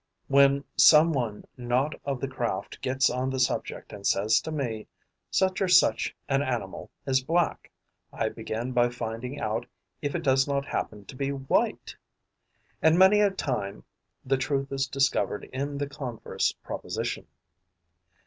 When 0.27 0.63
some 0.75 1.13
one 1.13 1.45
not 1.57 1.93
of 2.05 2.19
the 2.19 2.27
craft 2.27 2.81
gets 2.81 3.07
on 3.07 3.29
the 3.29 3.39
subject 3.39 3.93
and 3.93 4.07
says 4.07 4.41
to 4.41 4.51
me, 4.51 4.87
'Such 5.29 5.61
or 5.61 5.67
such 5.67 6.15
an 6.27 6.41
animal 6.41 6.89
is 7.05 7.23
black,' 7.23 7.69
I 8.11 8.29
begin 8.29 8.71
by 8.71 8.89
finding 8.89 9.39
out 9.39 9.67
if 10.01 10.15
it 10.15 10.23
does 10.23 10.47
not 10.47 10.65
happen 10.65 11.05
to 11.05 11.15
be 11.15 11.31
white; 11.31 11.95
and 12.81 12.97
many 12.97 13.19
a 13.19 13.29
time 13.29 13.83
the 14.25 14.37
truth 14.37 14.71
is 14.71 14.87
discovered 14.87 15.43
in 15.53 15.77
the 15.77 15.85
converse 15.87 16.51
proposition. 16.63 17.27